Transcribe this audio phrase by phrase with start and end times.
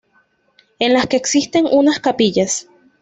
[0.79, 2.67] En las que existen unas capillas.